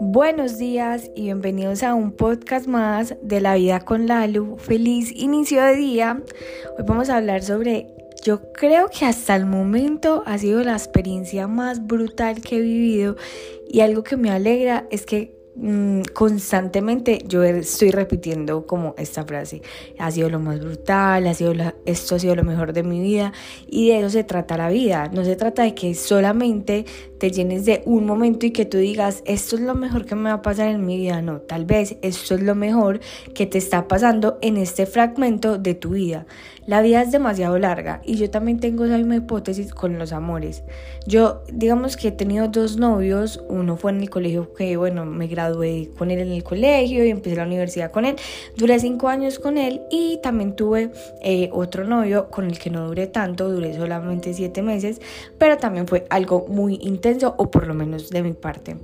[0.00, 4.56] Buenos días y bienvenidos a un podcast más de la vida con Lalu.
[4.58, 6.22] Feliz inicio de día.
[6.78, 7.88] Hoy vamos a hablar sobre,
[8.24, 13.16] yo creo que hasta el momento ha sido la experiencia más brutal que he vivido
[13.68, 15.39] y algo que me alegra es que
[16.14, 19.62] constantemente yo estoy repitiendo como esta frase
[19.98, 21.52] ha sido lo más brutal ha sido
[21.84, 23.32] esto ha sido lo mejor de mi vida
[23.66, 25.10] y de eso se trata la vida.
[25.12, 26.86] No se trata de que solamente
[27.18, 30.30] te llenes de un momento y que tú digas esto es lo mejor que me
[30.30, 33.00] va a pasar en mi vida no tal vez esto es lo mejor
[33.34, 36.26] que te está pasando en este fragmento de tu vida.
[36.66, 40.62] La vida es demasiado larga y yo también tengo esa misma hipótesis con los amores.
[41.06, 45.26] Yo digamos que he tenido dos novios uno fue en el colegio que bueno me
[45.26, 45.39] gradué
[45.96, 48.16] con él en el colegio y empecé la universidad con él.
[48.56, 50.90] Duré cinco años con él y también tuve
[51.22, 55.00] eh, otro novio con el que no duré tanto, duré solamente siete meses,
[55.38, 58.76] pero también fue algo muy intenso o por lo menos de mi parte.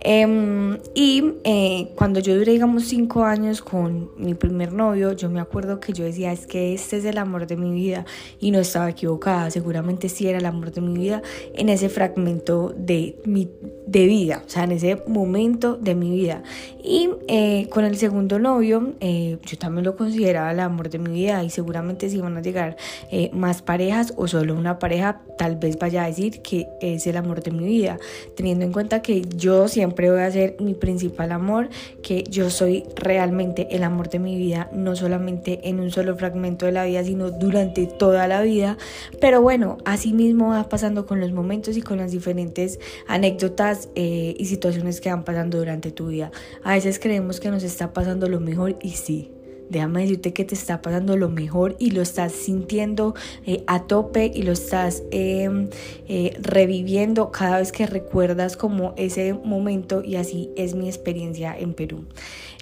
[0.00, 5.40] Em, y eh, cuando yo duré, digamos, cinco años con mi primer novio, yo me
[5.40, 8.04] acuerdo que yo decía, es que este es el amor de mi vida
[8.40, 11.22] y no estaba equivocada, seguramente sí era el amor de mi vida
[11.54, 13.48] en ese fragmento de mi
[13.86, 16.42] de vida, o sea, en ese momento de mi vida.
[16.82, 21.12] Y eh, con el segundo novio, eh, yo también lo consideraba el amor de mi
[21.12, 22.76] vida y seguramente si van a llegar
[23.10, 27.16] eh, más parejas o solo una pareja, tal vez vaya a decir que es el
[27.16, 27.98] amor de mi vida,
[28.34, 31.68] teniendo en cuenta que yo siempre voy a ser mi principal amor,
[32.02, 36.66] que yo soy realmente el amor de mi vida, no solamente en un solo fragmento
[36.66, 38.76] de la vida, sino durante toda la vida.
[39.20, 44.44] Pero bueno, así mismo va pasando con los momentos y con las diferentes anécdotas y
[44.46, 46.30] situaciones que van pasando durante tu vida.
[46.62, 49.32] A veces creemos que nos está pasando lo mejor y sí.
[49.72, 53.14] Déjame decirte que te está pasando lo mejor y lo estás sintiendo
[53.46, 55.70] eh, a tope y lo estás em,
[56.08, 61.72] eh, reviviendo cada vez que recuerdas como ese momento y así es mi experiencia en
[61.72, 62.04] Perú.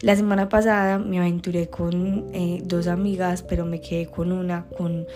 [0.03, 5.07] La semana pasada me aventuré con eh, dos amigas, pero me quedé con una, con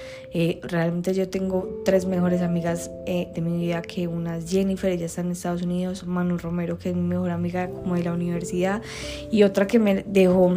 [0.63, 5.21] realmente yo tengo tres mejores amigas de mi vida, que una es Jennifer, ella está
[5.21, 8.83] en Estados Unidos, Manu Romero, que es mi mejor amiga como de la universidad,
[9.31, 10.53] y otra que me dejó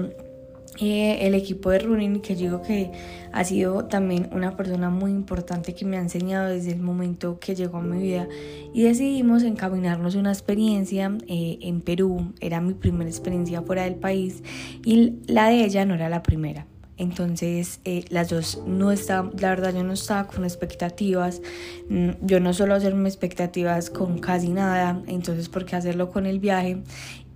[0.80, 2.92] el equipo de running que digo que
[3.32, 7.56] ha sido también una persona muy importante que me ha enseñado desde el momento que
[7.56, 8.28] llegó a mi vida
[8.74, 12.34] y decidimos encaminarnos una experiencia eh, en Perú.
[12.40, 14.44] Era mi primera experiencia fuera del país
[14.86, 16.68] y la de ella no era la primera.
[16.98, 21.42] Entonces eh, las dos no estaban, la verdad yo no estaba con expectativas,
[21.90, 26.40] mm, yo no suelo hacerme expectativas con casi nada, entonces por qué hacerlo con el
[26.40, 26.82] viaje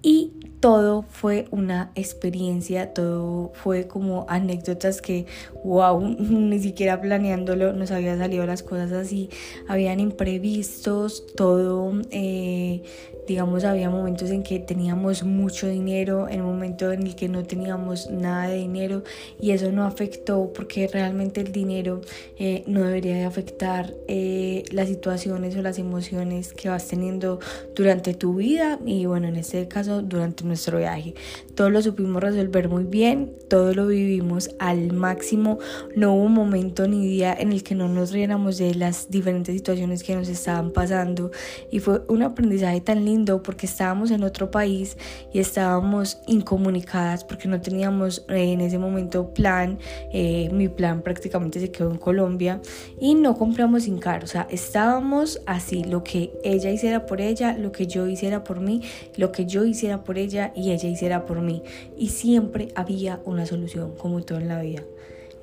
[0.02, 5.26] y todo fue una experiencia, todo fue como anécdotas que,
[5.64, 9.30] wow, ni siquiera planeándolo nos había salido las cosas así,
[9.68, 12.84] habían imprevistos, todo eh,
[13.28, 17.44] digamos, había momentos en que teníamos mucho dinero, en un momento en el que no
[17.44, 19.04] teníamos nada de dinero
[19.40, 22.02] y eso no afectó porque realmente el dinero
[22.38, 27.40] eh, no debería de afectar eh, las situaciones o las emociones que vas teniendo
[27.76, 31.16] durante tu vida y bueno, en este caso durante nuestro viaje.
[31.56, 35.60] Todo lo supimos resolver muy bien, todo lo vivimos al máximo,
[35.96, 40.04] no hubo momento ni día en el que no nos riéramos de las diferentes situaciones
[40.04, 41.32] que nos estaban pasando
[41.72, 44.98] y fue un aprendizaje tan lindo porque estábamos en otro país
[45.34, 49.80] y estábamos incomunicadas porque no teníamos eh, en ese momento plan.
[50.12, 52.62] Eh, mi plan prácticamente se quedó en Colombia
[53.00, 54.26] y no compramos sin caro.
[54.26, 58.60] O sea, estábamos así, lo que ella hiciera por ella, lo que yo hiciera por
[58.60, 58.82] mí,
[59.16, 61.62] lo que yo hiciera por ella y ella hiciera por mí.
[61.96, 64.84] Y siempre había una solución, como todo en la vida.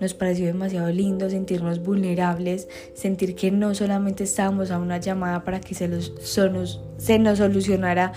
[0.00, 5.60] Nos pareció demasiado lindo sentirnos vulnerables, sentir que no solamente estábamos a una llamada para
[5.60, 8.12] que se, los, se nos solucionara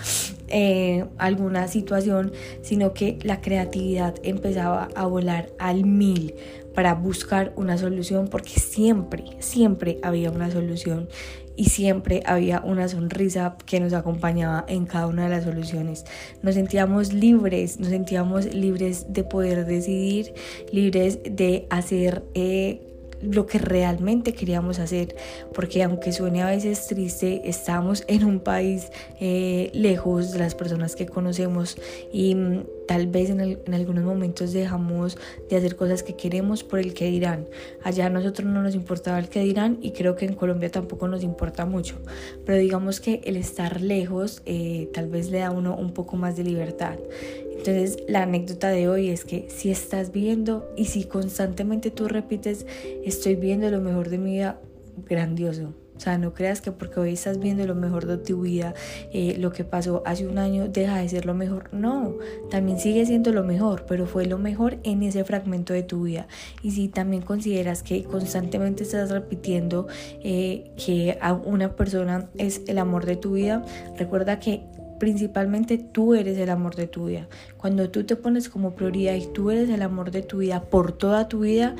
[0.52, 6.34] eh, alguna situación, sino que la creatividad empezaba a volar al mil
[6.74, 11.08] para buscar una solución, porque siempre, siempre había una solución
[11.56, 16.04] y siempre había una sonrisa que nos acompañaba en cada una de las soluciones.
[16.42, 20.34] Nos sentíamos libres, nos sentíamos libres de poder decidir,
[20.70, 22.24] libres de hacer...
[22.34, 22.88] Eh,
[23.22, 25.14] lo que realmente queríamos hacer,
[25.54, 28.90] porque aunque suene a veces triste, estamos en un país
[29.20, 31.76] eh, lejos de las personas que conocemos
[32.12, 33.40] y mm, tal vez en,
[33.72, 35.18] algunos momentos dejamos
[35.48, 37.46] de hacer cosas que queremos por el que dirán.
[37.82, 41.08] Allá a nosotros no nos importaba el que dirán y creo que en Colombia tampoco
[41.08, 41.96] nos importa mucho,
[42.44, 46.16] pero digamos que el estar lejos eh, tal vez le da a uno un poco
[46.16, 46.98] más de libertad.
[47.50, 52.66] Entonces la anécdota de hoy es que si estás viendo y si constantemente tú repites,
[53.04, 54.60] estoy viendo lo mejor de mi vida,
[55.08, 55.74] grandioso.
[56.02, 58.74] O sea, no creas que porque hoy estás viendo lo mejor de tu vida,
[59.12, 61.72] eh, lo que pasó hace un año deja de ser lo mejor.
[61.72, 62.16] No,
[62.50, 66.26] también sigue siendo lo mejor, pero fue lo mejor en ese fragmento de tu vida.
[66.60, 69.86] Y si también consideras que constantemente estás repitiendo
[70.24, 73.64] eh, que a una persona es el amor de tu vida,
[73.96, 74.64] recuerda que
[75.02, 77.26] principalmente tú eres el amor de tu vida.
[77.56, 80.92] Cuando tú te pones como prioridad y tú eres el amor de tu vida por
[80.92, 81.74] toda tu vida,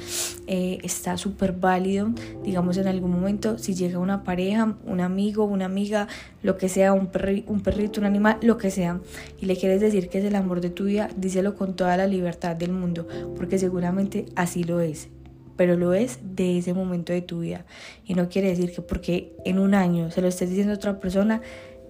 [0.49, 2.11] eh, está súper válido.
[2.43, 6.09] Digamos, en algún momento, si llega una pareja, un amigo, una amiga,
[6.43, 7.11] lo que sea, un,
[7.47, 8.99] un perrito, un animal, lo que sea,
[9.41, 12.09] y le quieres decir que es el amor de tu vida, díselo con toda la
[12.09, 15.11] libertad del mundo, porque seguramente así lo es
[15.55, 17.67] pero lo es de ese momento de tu vida.
[18.05, 20.99] Y no quiere decir que porque en un año se lo estés diciendo a otra
[20.99, 21.43] persona,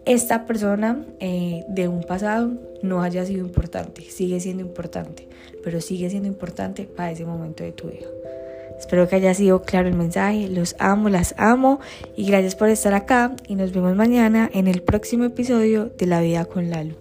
[0.05, 2.51] esta persona eh, de un pasado
[2.83, 5.29] no haya sido importante, sigue siendo importante,
[5.63, 8.07] pero sigue siendo importante para ese momento de tu vida.
[8.79, 11.79] Espero que haya sido claro el mensaje, los amo, las amo
[12.17, 16.21] y gracias por estar acá y nos vemos mañana en el próximo episodio de La
[16.21, 16.95] Vida con Lalo.